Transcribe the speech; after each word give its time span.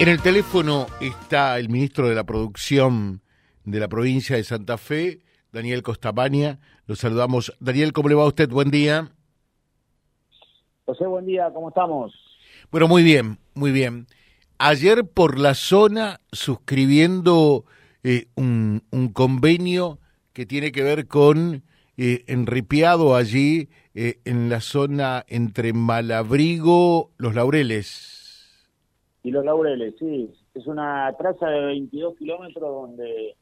En 0.00 0.08
el 0.08 0.22
teléfono 0.22 0.86
está 1.02 1.58
el 1.58 1.68
ministro 1.68 2.08
de 2.08 2.14
la 2.14 2.24
Producción 2.24 3.20
de 3.64 3.80
la 3.80 3.86
provincia 3.86 4.34
de 4.34 4.44
Santa 4.44 4.78
Fe, 4.78 5.20
Daniel 5.52 5.82
Costamaña. 5.82 6.58
Lo 6.86 6.96
saludamos. 6.96 7.54
Daniel, 7.60 7.92
¿cómo 7.92 8.08
le 8.08 8.14
va 8.14 8.22
a 8.22 8.28
usted? 8.28 8.48
Buen 8.48 8.70
día. 8.70 9.12
José, 10.86 11.04
buen 11.04 11.26
día, 11.26 11.50
¿cómo 11.52 11.68
estamos? 11.68 12.14
Bueno, 12.70 12.88
muy 12.88 13.02
bien, 13.02 13.36
muy 13.52 13.72
bien. 13.72 14.06
Ayer 14.56 15.04
por 15.06 15.38
la 15.38 15.52
zona 15.52 16.22
suscribiendo 16.32 17.66
eh, 18.02 18.28
un, 18.36 18.80
convenio 19.12 19.98
que 20.32 20.46
tiene 20.46 20.72
que 20.72 20.82
ver 20.82 21.08
con 21.08 21.62
eh, 21.98 22.24
Enripiado 22.26 23.16
allí 23.16 23.68
eh, 23.92 24.18
en 24.24 24.48
la 24.48 24.62
zona 24.62 25.26
entre 25.28 25.74
Malabrigo, 25.74 27.10
Los 27.18 27.34
Laureles 27.34 28.19
y 29.22 29.30
Los 29.30 29.44
Laureles, 29.44 29.94
sí. 29.98 30.32
Es 30.54 30.66
una 30.66 31.14
traza 31.18 31.46
de 31.48 31.60
22 31.60 32.16
kilómetros 32.16 32.62
donde 32.62 33.36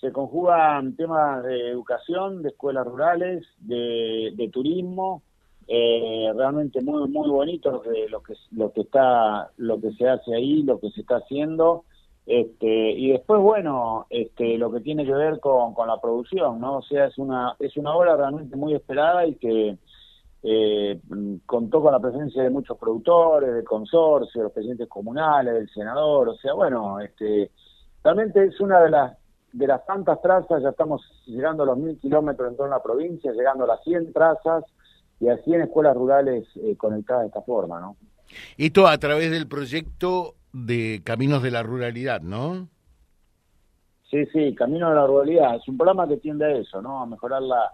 se 0.00 0.12
conjugan 0.12 0.96
temas 0.96 1.44
de 1.44 1.70
educación, 1.70 2.42
de 2.42 2.48
escuelas 2.48 2.86
rurales, 2.86 3.46
de, 3.58 4.50
turismo, 4.52 5.22
eh, 5.68 6.32
realmente 6.34 6.80
muy 6.80 7.08
muy 7.08 7.28
bonito 7.28 7.70
lo 7.70 7.82
que, 7.82 8.08
lo 8.08 8.22
que 8.22 8.34
lo 8.50 8.72
que 8.72 8.80
está 8.80 9.50
lo 9.58 9.80
que 9.80 9.92
se 9.92 10.08
hace 10.08 10.34
ahí, 10.34 10.62
lo 10.62 10.80
que 10.80 10.90
se 10.90 11.02
está 11.02 11.16
haciendo. 11.16 11.84
Este, 12.26 12.92
y 12.92 13.10
después 13.10 13.40
bueno 13.40 14.06
este 14.10 14.56
lo 14.58 14.70
que 14.70 14.80
tiene 14.80 15.04
que 15.04 15.12
ver 15.12 15.40
con, 15.40 15.74
con 15.74 15.88
la 15.88 16.00
producción 16.00 16.60
no 16.60 16.76
o 16.76 16.82
sea 16.82 17.06
es 17.06 17.18
una 17.18 17.56
es 17.58 17.76
una 17.76 17.94
obra 17.94 18.14
realmente 18.14 18.56
muy 18.56 18.74
esperada 18.74 19.26
y 19.26 19.34
que 19.36 19.78
eh, 20.42 21.00
contó 21.44 21.82
con 21.82 21.92
la 21.92 22.00
presencia 22.00 22.42
de 22.42 22.50
muchos 22.50 22.78
productores, 22.78 23.52
del 23.52 23.64
consorcio, 23.64 24.44
los 24.44 24.52
presidentes 24.52 24.88
comunales, 24.88 25.54
del 25.54 25.68
senador, 25.70 26.30
o 26.30 26.34
sea, 26.36 26.54
bueno, 26.54 26.98
este, 27.00 27.50
realmente 28.02 28.44
es 28.44 28.58
una 28.60 28.80
de 28.80 28.90
las 28.90 29.20
de 29.52 29.66
las 29.66 29.84
tantas 29.84 30.20
trazas, 30.22 30.62
ya 30.62 30.70
estamos 30.70 31.02
llegando 31.26 31.64
a 31.64 31.66
los 31.66 31.78
mil 31.78 31.98
kilómetros 31.98 32.50
en 32.50 32.56
toda 32.56 32.68
la 32.68 32.82
provincia, 32.82 33.32
llegando 33.32 33.64
a 33.64 33.66
las 33.66 33.82
100 33.82 34.12
trazas 34.12 34.64
y 35.18 35.28
a 35.28 35.36
100 35.38 35.62
escuelas 35.62 35.96
rurales 35.96 36.46
eh, 36.56 36.76
conectadas 36.76 37.22
de 37.22 37.28
esta 37.28 37.42
forma, 37.42 37.80
¿no? 37.80 37.96
Esto 38.56 38.86
a 38.86 38.96
través 38.98 39.30
del 39.30 39.48
proyecto 39.48 40.34
de 40.52 41.02
Caminos 41.04 41.42
de 41.42 41.50
la 41.50 41.64
Ruralidad, 41.64 42.20
¿no? 42.20 42.68
Sí, 44.08 44.24
sí, 44.26 44.54
Caminos 44.54 44.90
de 44.90 44.96
la 44.96 45.06
Ruralidad. 45.06 45.56
Es 45.56 45.66
un 45.68 45.76
programa 45.76 46.06
que 46.06 46.18
tiende 46.18 46.44
a 46.44 46.52
eso, 46.52 46.80
¿no? 46.80 47.02
A 47.02 47.06
mejorar 47.06 47.42
la, 47.42 47.72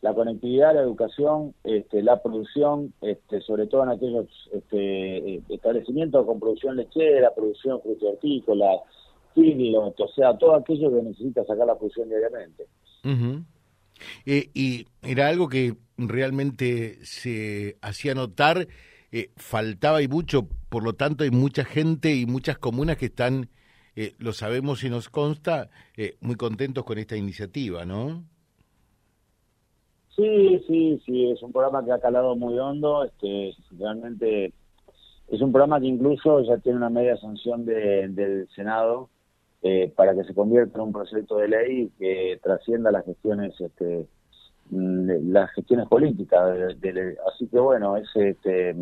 la 0.00 0.14
conectividad, 0.14 0.74
la 0.74 0.82
educación, 0.82 1.54
este, 1.64 2.02
la 2.02 2.22
producción, 2.22 2.92
este, 3.00 3.40
sobre 3.40 3.66
todo 3.66 3.82
en 3.82 3.90
aquellos 3.90 4.26
este, 4.52 5.42
establecimientos 5.48 6.24
con 6.24 6.38
producción 6.38 6.76
lechera, 6.76 7.34
producción 7.34 7.80
frutícola, 7.82 8.80
feedlot, 9.34 9.98
o 10.00 10.08
sea, 10.08 10.38
todo 10.38 10.54
aquello 10.54 10.94
que 10.94 11.02
necesita 11.02 11.44
sacar 11.44 11.66
la 11.66 11.76
producción 11.76 12.08
diariamente. 12.08 12.66
Eh, 14.24 14.50
y 14.54 14.86
era 15.02 15.28
algo 15.28 15.48
que 15.48 15.74
realmente 15.96 17.04
se 17.04 17.76
hacía 17.80 18.14
notar, 18.14 18.68
eh, 19.10 19.30
faltaba 19.36 20.00
y 20.00 20.06
mucho, 20.06 20.48
por 20.68 20.84
lo 20.84 20.92
tanto 20.92 21.24
hay 21.24 21.30
mucha 21.30 21.64
gente 21.64 22.14
y 22.14 22.24
muchas 22.24 22.58
comunas 22.58 22.98
que 22.98 23.06
están, 23.06 23.50
eh, 23.96 24.14
lo 24.18 24.32
sabemos 24.32 24.84
y 24.84 24.90
nos 24.90 25.08
consta, 25.08 25.70
muy 26.20 26.36
contentos 26.36 26.84
con 26.84 26.98
esta 26.98 27.16
iniciativa, 27.16 27.84
¿no? 27.84 28.24
Sí, 30.18 30.58
sí, 30.66 31.00
sí, 31.06 31.30
es 31.30 31.40
un 31.44 31.52
programa 31.52 31.84
que 31.84 31.92
ha 31.92 32.00
calado 32.00 32.34
muy 32.34 32.58
hondo, 32.58 33.04
este, 33.04 33.54
realmente 33.78 34.52
es 35.28 35.40
un 35.40 35.52
programa 35.52 35.78
que 35.78 35.86
incluso 35.86 36.40
ya 36.40 36.58
tiene 36.58 36.78
una 36.78 36.90
media 36.90 37.16
sanción 37.18 37.64
del 37.64 38.48
Senado 38.52 39.10
eh, 39.62 39.92
para 39.94 40.16
que 40.16 40.24
se 40.24 40.34
convierta 40.34 40.78
en 40.78 40.86
un 40.86 40.92
proyecto 40.92 41.36
de 41.36 41.46
ley 41.46 41.92
que 42.00 42.40
trascienda 42.42 42.90
las 42.90 43.04
gestiones 43.04 43.54
este, 43.60 44.08
mm, 44.70 45.30
las 45.30 45.52
gestiones 45.52 45.86
políticas 45.86 46.58
así 47.32 47.46
que 47.46 47.60
bueno 47.60 47.96
es 47.96 48.08
este, 48.16 48.74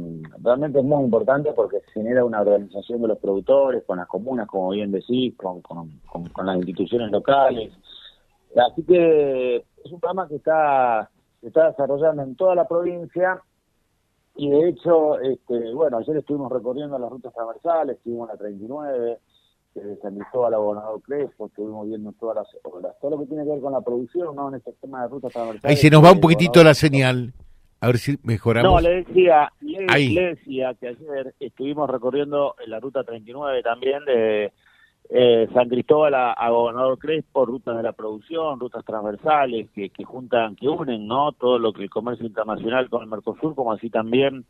realmente 0.42 0.78
es 0.78 0.84
muy 0.86 1.04
importante 1.04 1.52
porque 1.52 1.82
genera 1.92 2.24
una 2.24 2.40
organización 2.40 3.02
de 3.02 3.08
los 3.08 3.18
productores 3.18 3.84
con 3.84 3.98
las 3.98 4.08
comunas 4.08 4.46
como 4.46 4.70
bien 4.70 4.90
decís 4.90 5.34
con, 5.36 5.60
con, 5.60 6.00
con 6.32 6.46
las 6.46 6.56
instituciones 6.56 7.10
locales. 7.10 7.74
Así 8.56 8.82
que 8.84 9.56
es 9.56 9.92
un 9.92 10.00
programa 10.00 10.28
que 10.28 10.36
está 10.36 11.10
se 11.46 11.50
está 11.50 11.68
desarrollando 11.68 12.24
en 12.24 12.34
toda 12.34 12.56
la 12.56 12.66
provincia 12.66 13.40
y 14.34 14.50
de 14.50 14.68
hecho, 14.68 15.20
este, 15.20 15.72
bueno, 15.72 15.98
ayer 15.98 16.16
estuvimos 16.16 16.50
recorriendo 16.50 16.98
las 16.98 17.08
rutas 17.08 17.32
transversales, 17.32 17.98
estuvimos 17.98 18.28
en 18.28 18.32
la 18.34 18.38
39, 18.38 19.18
desde 19.76 19.96
San 20.02 20.16
Cristóbal 20.16 20.54
a 20.54 20.56
Gobernador 20.56 21.00
Crespo, 21.02 21.46
estuvimos 21.46 21.86
viendo 21.86 22.12
todas 22.18 22.34
las 22.38 22.48
obras, 22.64 22.96
todo 23.00 23.12
lo 23.12 23.18
que 23.20 23.26
tiene 23.26 23.44
que 23.44 23.50
ver 23.50 23.60
con 23.60 23.72
la 23.72 23.80
producción, 23.80 24.34
¿no? 24.34 24.48
En 24.48 24.56
este 24.56 24.72
tema 24.72 25.02
de 25.02 25.08
rutas 25.08 25.32
transversales. 25.32 25.70
Ahí 25.70 25.76
se 25.80 25.88
nos 25.88 26.04
va 26.04 26.10
un 26.10 26.20
poquitito 26.20 26.64
la 26.64 26.74
señal, 26.74 27.32
a 27.80 27.86
ver 27.86 27.98
si 27.98 28.18
mejoramos. 28.24 28.72
No, 28.72 28.80
le 28.80 29.04
decía, 29.04 29.52
le 29.60 30.34
decía 30.34 30.74
que 30.74 30.88
ayer 30.88 31.32
estuvimos 31.38 31.88
recorriendo 31.88 32.56
la 32.66 32.80
ruta 32.80 33.04
39 33.04 33.62
también 33.62 34.04
de 34.04 34.52
eh, 35.08 35.48
San 35.52 35.68
Cristóbal 35.68 36.14
a, 36.14 36.50
Gobernador 36.50 36.98
Crespo, 36.98 37.46
rutas 37.46 37.76
de 37.76 37.82
la 37.82 37.92
producción, 37.92 38.58
rutas 38.58 38.84
transversales 38.84 39.70
que, 39.70 39.90
que 39.90 40.04
juntan, 40.04 40.56
que 40.56 40.68
unen, 40.68 41.06
¿no? 41.06 41.32
Todo 41.32 41.58
lo 41.58 41.72
que 41.72 41.84
el 41.84 41.90
comercio 41.90 42.26
internacional 42.26 42.88
con 42.88 43.02
el 43.02 43.08
Mercosur, 43.08 43.54
como 43.54 43.72
así 43.72 43.90
también 43.90 44.44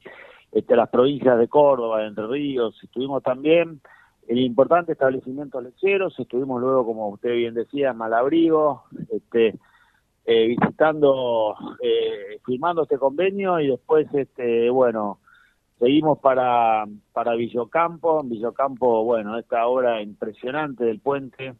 este, 0.53 0.77
las 0.77 0.89
provincias 0.89 1.39
de 1.39 1.49
Córdoba, 1.49 2.00
de 2.00 2.09
Entre 2.09 2.27
Ríos, 2.27 2.78
estuvimos 2.83 3.22
también 3.22 3.81
en 4.28 4.39
importantes 4.39 4.94
establecimientos 4.94 5.62
lecheros, 5.62 6.19
estuvimos 6.19 6.61
luego, 6.61 6.87
como 6.87 7.09
usted 7.09 7.33
bien 7.33 7.55
decía, 7.55 7.91
en 7.91 7.99
Malabrigo, 7.99 8.84
este, 9.11 9.59
eh, 10.25 10.47
visitando, 10.49 11.55
eh, 11.81 12.41
firmando 12.44 12.83
este 12.83 12.99
convenio 12.99 13.61
y 13.61 13.69
después, 13.69 14.09
este, 14.15 14.71
bueno, 14.71 15.19
Seguimos 15.78 16.19
para, 16.20 16.87
para 17.12 17.34
Villocampo, 17.34 18.20
en 18.22 18.31
Villocampo, 18.31 19.04
bueno, 19.04 19.38
esta 19.38 19.66
obra 19.66 20.00
impresionante 20.00 20.84
del 20.84 21.00
puente, 21.00 21.54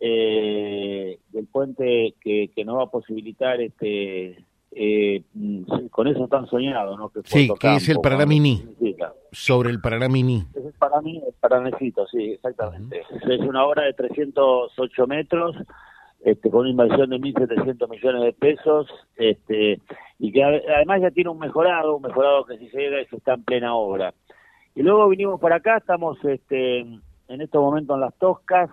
eh, 0.00 1.18
del 1.30 1.46
puente 1.46 2.14
que, 2.20 2.50
que 2.54 2.64
nos 2.64 2.78
va 2.78 2.84
a 2.84 2.90
posibilitar 2.90 3.60
este 3.60 4.44
eh, 4.72 5.22
con 5.90 6.06
eso 6.08 6.28
tan 6.28 6.46
soñado, 6.46 6.96
¿no? 6.96 7.08
Que 7.08 7.20
sí, 7.24 7.48
que 7.58 7.76
es 7.76 7.88
el 7.88 7.98
Paranamini. 8.00 8.64
Sobre 9.32 9.70
el 9.70 9.80
Paranamini. 9.80 10.46
Es 10.54 10.64
el 10.64 10.72
Paranamini, 10.74 11.22
el 11.26 11.34
Paranecito, 11.40 12.06
sí, 12.06 12.32
exactamente. 12.32 13.02
Es 13.28 13.40
una 13.40 13.64
obra 13.64 13.84
de 13.84 13.94
308 13.94 15.06
metros, 15.06 15.56
este, 16.20 16.50
con 16.50 16.60
una 16.60 16.70
inversión 16.70 17.10
de 17.10 17.16
1.700 17.16 17.88
millones 17.88 18.22
de 18.22 18.32
pesos, 18.34 18.88
este, 19.16 19.80
y 20.18 20.32
que 20.32 20.42
además 20.42 21.00
ya 21.00 21.10
tiene 21.10 21.30
un 21.30 21.38
mejorado, 21.38 21.96
un 21.96 22.02
mejorado 22.02 22.44
que 22.44 22.58
si 22.58 22.68
llega 22.68 23.00
está 23.00 23.34
en 23.34 23.44
plena 23.44 23.74
obra. 23.74 24.14
Y 24.74 24.82
luego 24.82 25.08
vinimos 25.08 25.40
para 25.40 25.56
acá, 25.56 25.78
estamos 25.78 26.22
este, 26.24 26.80
en 26.80 27.40
estos 27.40 27.62
momentos 27.62 27.94
en 27.94 28.00
Las 28.00 28.14
Toscas, 28.16 28.70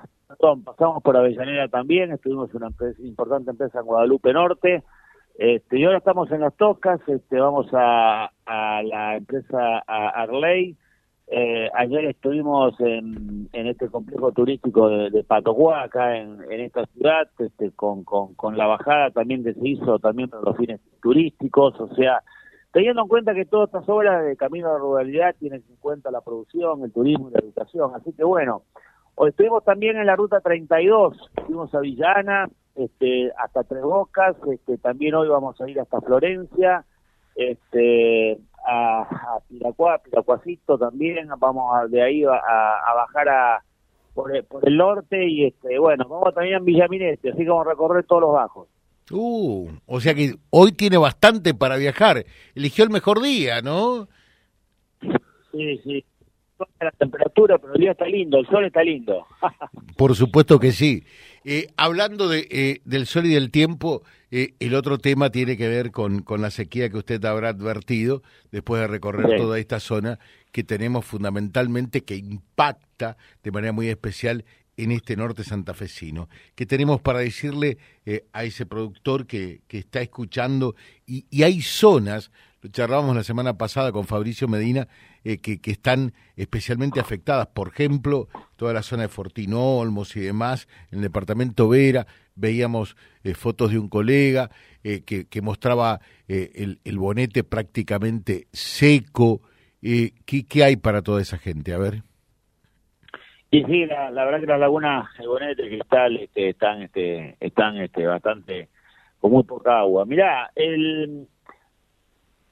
pasamos 0.63 1.03
por 1.03 1.17
Avellaneda 1.17 1.67
también, 1.67 2.11
estuvimos 2.11 2.49
en 2.51 2.57
una 2.57 2.71
importante 2.99 3.51
empresa 3.51 3.79
en 3.79 3.85
Guadalupe 3.85 4.33
Norte, 4.33 4.83
este, 5.37 5.79
y 5.79 5.83
ahora 5.83 5.99
estamos 5.99 6.31
en 6.31 6.41
Las 6.41 6.55
Toscas, 6.55 6.99
este, 7.07 7.39
vamos 7.39 7.67
a, 7.73 8.31
a 8.45 8.83
la 8.83 9.17
empresa 9.17 9.79
Arley, 9.85 10.75
eh, 11.27 11.69
ayer 11.73 12.05
estuvimos 12.05 12.79
en, 12.79 13.49
en, 13.51 13.67
este 13.67 13.89
complejo 13.89 14.31
turístico 14.31 14.89
de, 14.89 15.09
de 15.09 15.25
acá 15.75 16.17
en, 16.17 16.39
esta 16.51 16.85
ciudad, 16.87 17.27
este, 17.39 17.71
con, 17.71 18.05
la 18.55 18.67
bajada 18.67 19.09
también 19.09 19.43
que 19.43 19.53
se 19.53 19.67
hizo 19.67 19.97
también 19.97 20.29
para 20.29 20.43
los 20.43 20.55
fines 20.55 20.79
turísticos, 21.01 21.79
o 21.79 21.95
sea, 21.95 22.21
teniendo 22.71 23.01
en 23.01 23.07
cuenta 23.07 23.33
que 23.33 23.45
todas 23.45 23.69
estas 23.69 23.89
obras 23.89 24.23
de 24.23 24.37
Camino 24.37 24.69
a 24.69 24.73
la 24.73 24.77
Ruralidad 24.77 25.35
tienen 25.39 25.63
en 25.67 25.75
cuenta 25.77 26.11
la 26.11 26.21
producción, 26.21 26.83
el 26.83 26.93
turismo 26.93 27.29
y 27.29 27.33
la 27.33 27.39
educación, 27.39 27.91
así 27.95 28.13
que 28.13 28.23
bueno, 28.23 28.61
hoy 29.15 29.29
estuvimos 29.29 29.63
también 29.63 29.97
en 29.97 30.05
la 30.05 30.15
ruta 30.15 30.41
32, 30.41 31.31
fuimos 31.47 31.73
a 31.73 31.79
Villana, 31.79 32.49
este, 32.75 33.31
hasta 33.37 33.63
Tres 33.63 33.81
Bocas, 33.81 34.35
este, 34.51 34.77
también 34.77 35.15
hoy 35.15 35.27
vamos 35.27 35.59
a 35.59 35.67
ir 35.67 35.79
hasta 35.79 36.01
Florencia, 36.01 36.85
este, 37.35 38.37
a, 38.65 39.01
a 39.01 39.39
Piracuá, 39.47 39.97
Piracuacito 39.99 40.77
también, 40.77 41.27
vamos 41.37 41.91
de 41.91 42.01
ahí 42.01 42.23
a, 42.23 42.29
a 42.29 42.93
bajar 42.95 43.29
a 43.29 43.63
por 44.13 44.35
el, 44.35 44.43
por 44.45 44.67
el, 44.67 44.77
norte 44.77 45.27
y 45.27 45.45
este 45.45 45.77
bueno, 45.77 46.05
vamos 46.07 46.33
también 46.33 46.55
a 46.55 46.59
Villaminete, 46.59 47.29
así 47.29 47.39
que 47.39 47.49
vamos 47.49 47.67
a 47.67 47.71
recorrer 47.71 48.05
todos 48.05 48.21
los 48.21 48.33
bajos. 48.33 48.67
Uh, 49.11 49.69
o 49.85 49.99
sea 49.99 50.15
que 50.15 50.35
hoy 50.49 50.71
tiene 50.71 50.97
bastante 50.97 51.53
para 51.53 51.77
viajar. 51.77 52.25
Eligió 52.55 52.83
el 52.83 52.89
mejor 52.89 53.21
día, 53.21 53.61
¿no? 53.61 54.07
Sí, 55.51 55.77
sí. 55.83 56.05
La 56.79 56.91
temperatura, 56.91 57.57
pero 57.57 57.73
el 57.73 57.81
día 57.81 57.91
está 57.91 58.05
lindo, 58.05 58.39
el 58.39 58.47
sol 58.47 58.65
está 58.65 58.83
lindo. 58.83 59.25
Por 59.97 60.15
supuesto 60.15 60.59
que 60.59 60.71
sí. 60.71 61.03
Eh, 61.43 61.67
hablando 61.77 62.27
de, 62.27 62.47
eh, 62.49 62.81
del 62.85 63.05
sol 63.05 63.25
y 63.25 63.33
del 63.33 63.51
tiempo, 63.51 64.03
eh, 64.31 64.55
el 64.59 64.73
otro 64.73 64.97
tema 64.97 65.29
tiene 65.29 65.57
que 65.57 65.67
ver 65.67 65.91
con, 65.91 66.21
con 66.21 66.41
la 66.41 66.49
sequía 66.49 66.89
que 66.89 66.97
usted 66.97 67.23
habrá 67.25 67.49
advertido 67.49 68.23
después 68.51 68.81
de 68.81 68.87
recorrer 68.87 69.37
toda 69.37 69.59
esta 69.59 69.79
zona, 69.79 70.17
que 70.51 70.63
tenemos 70.63 71.05
fundamentalmente 71.05 72.03
que 72.03 72.15
impacta 72.15 73.17
de 73.43 73.51
manera 73.51 73.73
muy 73.73 73.89
especial 73.89 74.45
en 74.77 74.91
este 74.91 75.15
norte 75.15 75.43
santafesino. 75.43 76.29
¿Qué 76.55 76.65
tenemos 76.65 76.99
para 76.99 77.19
decirle 77.19 77.77
a 78.33 78.43
ese 78.43 78.65
productor 78.65 79.27
que, 79.27 79.61
que 79.67 79.77
está 79.77 80.01
escuchando? 80.01 80.75
Y, 81.05 81.25
y, 81.29 81.43
hay 81.43 81.61
zonas, 81.61 82.31
charlábamos 82.71 83.15
la 83.15 83.23
semana 83.23 83.57
pasada 83.57 83.91
con 83.91 84.05
Fabricio 84.05 84.47
Medina, 84.47 84.87
eh, 85.23 85.39
que, 85.39 85.59
que, 85.59 85.71
están 85.71 86.13
especialmente 86.35 86.99
afectadas. 86.99 87.47
Por 87.47 87.69
ejemplo, 87.69 88.27
toda 88.55 88.73
la 88.73 88.83
zona 88.83 89.03
de 89.03 89.09
Fortino, 89.09 89.77
Olmos 89.77 90.15
y 90.15 90.21
demás, 90.21 90.67
en 90.91 90.99
el 90.99 91.03
departamento 91.03 91.69
Vera, 91.69 92.07
veíamos 92.35 92.95
eh, 93.23 93.33
fotos 93.33 93.71
de 93.71 93.79
un 93.79 93.89
colega 93.89 94.49
eh, 94.83 95.03
que, 95.03 95.41
mostraba 95.41 95.99
eh, 96.27 96.51
el, 96.55 96.79
el, 96.83 96.97
bonete 96.97 97.43
prácticamente 97.43 98.47
seco. 98.51 99.41
¿qué, 99.81 100.45
¿Qué 100.47 100.63
hay 100.63 100.75
para 100.75 101.01
toda 101.01 101.21
esa 101.21 101.37
gente? 101.37 101.73
A 101.73 101.77
ver. 101.77 102.03
Y 103.51 103.63
sí, 103.63 103.85
la, 103.85 104.09
verdad 104.11 104.39
que 104.41 104.47
las 104.47 104.59
lagunas 104.59 105.07
el 105.19 105.27
Bonete, 105.27 105.67
Cristal, 105.67 106.17
este, 106.17 106.49
están, 106.49 106.81
este, 106.81 107.37
están 107.39 107.77
este, 107.77 108.05
bastante 108.05 108.69
con 109.19 109.31
muy 109.31 109.43
poca 109.43 109.79
agua. 109.79 110.05
Mirá, 110.05 110.51
el, 110.55 111.27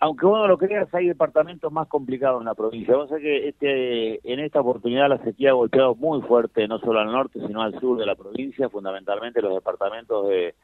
aunque 0.04 0.26
uno 0.26 0.46
lo 0.48 0.58
creas, 0.58 0.94
hay 0.94 1.08
departamentos 1.08 1.72
más 1.72 1.88
complicados 1.88 2.42
en 2.42 2.46
la 2.46 2.56
provincia. 2.56 2.94
Vos 2.98 3.08
sabés 3.08 3.24
que 3.24 3.48
este, 3.48 4.34
en 4.34 4.42
esta 4.42 4.60
oportunidad 4.60 5.08
la 5.08 5.24
sequía 5.24 5.52
ha 5.52 5.54
golpeado 5.54 5.96
muy 5.96 6.22
fuerte, 6.24 6.68
no 6.68 6.78
solo 6.80 7.00
al 7.00 7.10
norte, 7.10 7.40
sino 7.48 7.62
al 7.62 7.80
sur 7.80 7.98
de 7.98 8.06
la 8.06 8.16
provincia, 8.16 8.68
fundamentalmente 8.68 9.42
los 9.42 9.54
departamentos 9.54 10.28
de 10.28 10.56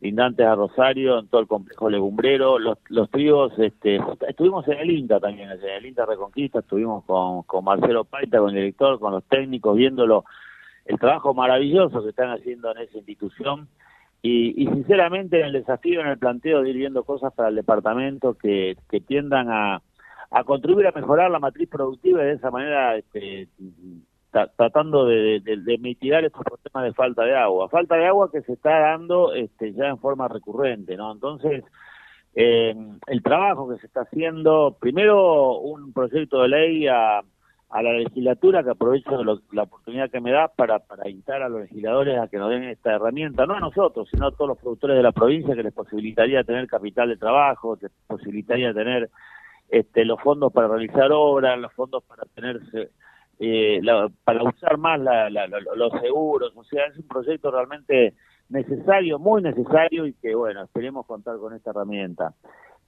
lindantes 0.00 0.46
a 0.46 0.54
Rosario, 0.54 1.18
en 1.18 1.28
todo 1.28 1.42
el 1.42 1.46
complejo 1.46 1.90
legumbrero, 1.90 2.58
los, 2.58 2.78
los 2.88 3.10
este, 3.58 4.00
estuvimos 4.26 4.66
en 4.68 4.78
el 4.78 4.90
INTA 4.90 5.20
también, 5.20 5.50
en 5.50 5.62
el 5.62 5.84
INTA 5.84 6.06
Reconquista, 6.06 6.60
estuvimos 6.60 7.04
con, 7.04 7.42
con 7.42 7.64
Marcelo 7.64 8.04
Paita, 8.04 8.38
con 8.38 8.48
el 8.48 8.54
director, 8.54 8.98
con 8.98 9.12
los 9.12 9.24
técnicos, 9.24 9.76
viéndolo, 9.76 10.24
el 10.86 10.98
trabajo 10.98 11.34
maravilloso 11.34 12.02
que 12.02 12.08
están 12.08 12.30
haciendo 12.30 12.70
en 12.70 12.78
esa 12.78 12.96
institución, 12.96 13.68
y, 14.22 14.62
y 14.62 14.66
sinceramente 14.66 15.40
en 15.40 15.46
el 15.46 15.52
desafío, 15.52 16.00
en 16.00 16.08
el 16.08 16.18
planteo 16.18 16.62
de 16.62 16.70
ir 16.70 16.76
viendo 16.76 17.04
cosas 17.04 17.32
para 17.32 17.48
el 17.50 17.54
departamento 17.54 18.34
que, 18.34 18.76
que 18.90 19.00
tiendan 19.00 19.48
a, 19.50 19.82
a 20.30 20.44
contribuir 20.44 20.86
a 20.86 20.92
mejorar 20.92 21.30
la 21.30 21.38
matriz 21.38 21.68
productiva 21.68 22.22
y 22.22 22.26
de 22.26 22.32
esa 22.32 22.50
manera 22.50 22.96
este, 22.96 23.48
tratando 24.56 25.06
de, 25.06 25.40
de, 25.40 25.78
mitigar 25.78 26.24
estos 26.24 26.42
problemas 26.44 26.90
de 26.90 26.94
falta 26.94 27.24
de 27.24 27.36
agua. 27.36 27.68
Falta 27.68 27.96
de 27.96 28.06
agua 28.06 28.30
que 28.30 28.42
se 28.42 28.52
está 28.52 28.78
dando 28.78 29.32
este, 29.32 29.72
ya 29.72 29.86
en 29.86 29.98
forma 29.98 30.28
recurrente, 30.28 30.96
¿no? 30.96 31.12
Entonces, 31.12 31.64
eh, 32.34 32.74
el 33.06 33.22
trabajo 33.22 33.68
que 33.68 33.78
se 33.78 33.86
está 33.86 34.02
haciendo, 34.02 34.76
primero 34.78 35.58
un 35.58 35.92
proyecto 35.92 36.42
de 36.42 36.48
ley 36.48 36.86
a, 36.86 37.22
a 37.70 37.82
la 37.82 37.92
legislatura, 37.92 38.64
que 38.64 38.70
aprovecho 38.70 39.22
lo, 39.22 39.40
la 39.52 39.64
oportunidad 39.64 40.10
que 40.10 40.20
me 40.20 40.32
da 40.32 40.48
para, 40.48 40.78
para 40.78 41.08
instar 41.08 41.42
a 41.42 41.48
los 41.48 41.62
legisladores 41.62 42.18
a 42.18 42.28
que 42.28 42.38
nos 42.38 42.50
den 42.50 42.64
esta 42.64 42.94
herramienta, 42.94 43.46
no 43.46 43.54
a 43.54 43.60
nosotros, 43.60 44.08
sino 44.10 44.26
a 44.26 44.32
todos 44.32 44.48
los 44.48 44.58
productores 44.58 44.96
de 44.96 45.02
la 45.02 45.12
provincia, 45.12 45.54
que 45.54 45.62
les 45.62 45.74
posibilitaría 45.74 46.44
tener 46.44 46.66
capital 46.66 47.10
de 47.10 47.16
trabajo, 47.16 47.78
les 47.80 47.92
posibilitaría 48.06 48.72
tener 48.72 49.10
este, 49.68 50.04
los 50.04 50.20
fondos 50.20 50.52
para 50.52 50.68
realizar 50.68 51.10
obras, 51.12 51.58
los 51.58 51.72
fondos 51.74 52.02
para 52.04 52.24
tenerse 52.34 52.90
eh, 53.38 53.80
para 54.24 54.42
usar 54.42 54.78
más 54.78 54.98
la, 54.98 55.30
la, 55.30 55.46
los 55.46 55.92
seguros, 56.00 56.52
o 56.56 56.64
sea, 56.64 56.86
es 56.86 56.96
un 56.96 57.06
proyecto 57.06 57.50
realmente 57.50 58.14
necesario, 58.48 59.18
muy 59.18 59.42
necesario 59.42 60.06
y 60.06 60.14
que, 60.14 60.34
bueno, 60.34 60.64
esperemos 60.64 61.06
contar 61.06 61.36
con 61.38 61.54
esta 61.54 61.70
herramienta. 61.70 62.34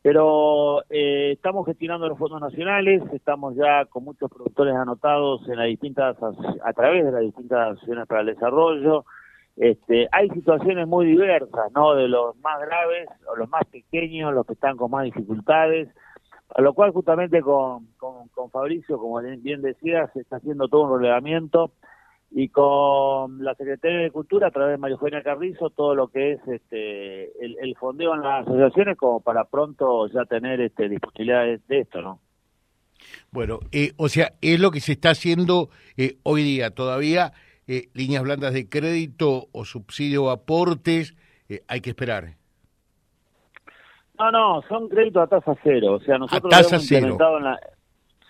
Pero 0.03 0.83
eh, 0.89 1.33
estamos 1.33 1.67
gestionando 1.67 2.09
los 2.09 2.19
fondos 2.19 2.41
nacionales, 2.41 3.03
estamos 3.13 3.55
ya 3.55 3.85
con 3.85 4.05
muchos 4.05 4.31
productores 4.31 4.75
anotados 4.75 5.47
en 5.49 5.57
las 5.57 5.67
distintas, 5.67 6.17
a 6.65 6.73
través 6.73 7.05
de 7.05 7.13
las 7.13 7.21
distintas 7.21 7.77
acciones 7.77 8.07
para 8.07 8.23
el 8.23 8.29
desarrollo. 8.29 9.05
Este, 9.57 10.09
hay 10.11 10.31
situaciones 10.31 10.89
muy 10.89 11.05
diversas, 11.05 11.71
¿no? 11.75 11.95
De 11.95 12.09
los 12.09 12.35
más 12.39 12.61
graves 12.61 13.09
o 13.31 13.37
los 13.37 13.49
más 13.51 13.65
pequeños, 13.67 14.33
los 14.33 14.47
que 14.47 14.55
están 14.55 14.79
con 14.79 14.91
más 14.91 15.05
dificultades, 15.05 15.89
a 16.55 16.63
lo 16.63 16.73
cual 16.73 16.93
justamente 16.93 17.43
con, 17.43 17.87
con, 17.99 18.51
Fabricio, 18.51 18.99
como 18.99 19.21
bien 19.21 19.61
decía, 19.61 20.09
se 20.15 20.21
está 20.21 20.37
haciendo 20.37 20.67
todo 20.69 20.85
un 20.85 20.99
relevamiento 20.99 21.73
y 22.31 22.49
con 22.49 23.43
la 23.43 23.55
Secretaría 23.55 24.03
de 24.03 24.11
Cultura 24.11 24.49
a 24.49 24.51
través 24.51 24.75
de 24.75 24.79
María 24.79 24.95
Eugenia 24.95 25.23
Carrizo 25.23 25.71
todo 25.71 25.95
lo 25.95 26.09
que 26.09 26.33
es 26.33 26.41
este 26.47 27.45
el, 27.45 27.57
el, 27.61 27.77
fondeo 27.77 28.15
en 28.15 28.23
las 28.23 28.47
asociaciones 28.47 28.97
como 28.97 29.21
para 29.21 29.45
pronto 29.45 30.07
ya 30.09 30.25
tener 30.27 30.61
este 30.61 30.89
disponibilidad 30.89 31.45
de, 31.67 31.81
esto, 31.81 32.01
¿no? 32.01 32.21
Bueno, 33.33 33.59
eh, 33.73 33.93
o 33.97 34.09
sea, 34.09 34.33
es 34.41 34.61
lo 34.61 34.71
que 34.71 34.81
se 34.81 34.93
está 34.93 35.11
haciendo 35.11 35.71
eh, 35.97 36.19
hoy 36.23 36.45
día 36.45 36.71
todavía, 36.71 37.33
eh, 37.67 37.89
líneas 37.95 38.23
blandas 38.23 38.53
de 38.53 38.69
crédito 38.69 39.49
o 39.53 39.65
subsidio 39.65 40.25
o 40.25 40.31
aportes, 40.31 41.17
eh, 41.49 41.63
hay 41.67 41.81
que 41.81 41.91
esperar. 41.91 42.37
No, 44.19 44.31
no, 44.31 44.63
son 44.69 44.89
créditos 44.89 45.23
a 45.23 45.27
tasa 45.27 45.55
cero. 45.63 45.95
O 45.95 46.01
sea, 46.01 46.19
nosotros 46.19 46.53
hemos 46.53 46.83
implementado 46.83 47.37
cero. 47.37 47.39
en 47.39 47.45
la. 47.45 47.61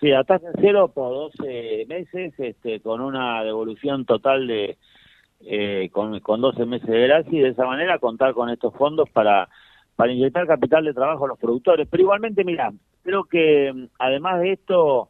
Sí, 0.01 0.11
a 0.13 0.23
tasa 0.23 0.47
cero 0.59 0.91
por 0.91 1.13
12 1.37 1.85
meses, 1.87 2.33
este, 2.39 2.79
con 2.79 3.01
una 3.01 3.43
devolución 3.43 4.05
total 4.05 4.47
de. 4.47 4.77
Eh, 5.41 5.89
con, 5.91 6.19
con 6.21 6.41
12 6.41 6.65
meses 6.65 6.87
de 6.87 7.01
gracia 7.07 7.39
y 7.39 7.41
de 7.41 7.49
esa 7.49 7.65
manera 7.65 7.99
contar 7.99 8.33
con 8.33 8.49
estos 8.49 8.73
fondos 8.75 9.09
para, 9.11 9.47
para 9.95 10.11
inyectar 10.11 10.45
capital 10.47 10.85
de 10.85 10.93
trabajo 10.93 11.25
a 11.25 11.27
los 11.27 11.39
productores. 11.39 11.87
Pero 11.89 12.01
igualmente, 12.01 12.43
mira, 12.43 12.71
creo 13.03 13.25
que 13.25 13.71
además 13.99 14.39
de 14.39 14.53
esto, 14.53 15.09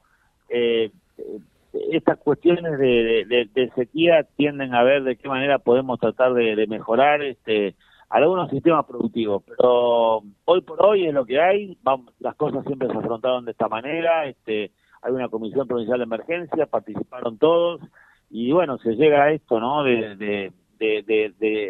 eh, 0.50 0.92
estas 1.92 2.18
cuestiones 2.18 2.78
de, 2.78 3.26
de, 3.28 3.50
de, 3.54 3.72
sequía 3.76 4.24
tienden 4.36 4.74
a 4.74 4.84
ver 4.84 5.04
de 5.04 5.16
qué 5.16 5.30
manera 5.30 5.60
podemos 5.60 6.00
tratar 6.00 6.34
de, 6.34 6.56
de 6.56 6.68
mejorar 6.68 7.22
este 7.24 7.76
algunos 8.10 8.50
sistemas 8.50 8.86
productivos, 8.86 9.42
pero 9.48 10.22
hoy 10.44 10.62
por 10.62 10.86
hoy 10.86 11.06
es 11.06 11.14
lo 11.14 11.26
que 11.26 11.40
hay, 11.40 11.78
vamos, 11.82 12.14
las 12.20 12.36
cosas 12.36 12.66
siempre 12.66 12.90
se 12.90 12.98
afrontaron 12.98 13.46
de 13.46 13.52
esta 13.52 13.70
manera, 13.70 14.26
este, 14.26 14.72
hay 15.02 15.12
una 15.12 15.30
comisión 15.30 15.68
provincial 15.68 16.00
de 16.00 16.04
emergencia, 16.04 16.66
participaron 16.66 17.38
todos, 17.38 17.82
y 18.30 18.52
bueno, 18.52 18.78
se 18.80 18.96
llega 18.96 19.24
a 19.24 19.32
esto, 19.32 19.60
¿no? 19.60 19.84
De, 19.84 20.52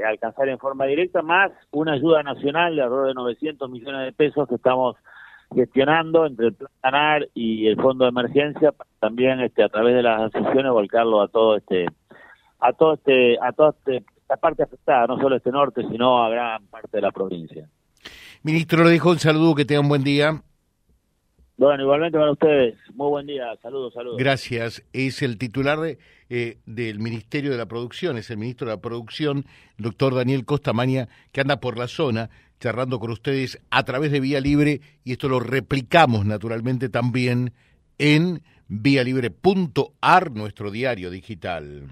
alcanzar 0.07 0.47
en 0.47 0.57
forma 0.57 0.85
directa, 0.85 1.21
más 1.21 1.51
una 1.71 1.93
ayuda 1.93 2.23
nacional 2.23 2.75
de 2.75 2.81
alrededor 2.81 3.07
de 3.07 3.13
900 3.13 3.69
millones 3.69 4.05
de 4.05 4.13
pesos 4.13 4.47
que 4.47 4.55
estamos 4.55 4.95
gestionando 5.53 6.25
entre 6.25 6.47
el 6.47 6.53
Plan 6.53 6.71
Ganar 6.81 7.27
y 7.33 7.67
el 7.67 7.75
Fondo 7.75 8.05
de 8.05 8.09
Emergencia, 8.09 8.73
también 8.99 9.41
este, 9.41 9.63
a 9.63 9.69
través 9.69 9.95
de 9.95 10.03
las 10.03 10.21
asociaciones 10.21 10.71
volcarlo 10.71 11.21
a 11.21 11.27
todo 11.27 11.57
este, 11.57 11.87
a 12.59 12.71
todo 12.71 12.93
este, 12.93 13.37
a 13.41 13.51
todo 13.51 13.71
este 13.71 14.05
la 14.29 14.37
parte 14.37 14.63
afectada, 14.63 15.07
no 15.07 15.19
solo 15.19 15.35
este 15.35 15.51
norte, 15.51 15.81
sino 15.89 16.23
a 16.23 16.29
gran 16.29 16.65
parte 16.67 16.89
de 16.93 17.01
la 17.01 17.11
provincia. 17.11 17.67
Ministro, 18.43 18.85
le 18.85 18.91
dejo 18.91 19.09
un 19.09 19.19
saludo, 19.19 19.55
que 19.55 19.65
tenga 19.65 19.81
un 19.81 19.89
buen 19.89 20.05
día. 20.05 20.41
Bueno, 21.61 21.83
igualmente 21.83 22.17
para 22.17 22.31
ustedes. 22.31 22.75
Muy 22.95 23.09
buen 23.09 23.27
día. 23.27 23.55
Saludos, 23.61 23.93
saludos. 23.93 24.17
Gracias. 24.17 24.83
Es 24.93 25.21
el 25.21 25.37
titular 25.37 25.77
eh, 26.27 26.57
del 26.65 26.97
Ministerio 26.97 27.51
de 27.51 27.57
la 27.57 27.67
Producción, 27.67 28.17
es 28.17 28.31
el 28.31 28.37
ministro 28.37 28.65
de 28.65 28.73
la 28.73 28.81
Producción, 28.81 29.45
el 29.77 29.83
doctor 29.83 30.15
Daniel 30.15 30.43
Costamaña, 30.43 31.07
que 31.31 31.41
anda 31.41 31.59
por 31.59 31.77
la 31.77 31.87
zona 31.87 32.31
charlando 32.59 32.99
con 32.99 33.11
ustedes 33.11 33.61
a 33.69 33.83
través 33.83 34.11
de 34.11 34.19
Vía 34.19 34.41
Libre 34.41 34.81
y 35.03 35.11
esto 35.11 35.29
lo 35.29 35.39
replicamos 35.39 36.25
naturalmente 36.25 36.89
también 36.89 37.53
en 37.99 38.41
vialibre.ar, 38.67 40.31
nuestro 40.31 40.71
diario 40.71 41.11
digital 41.11 41.91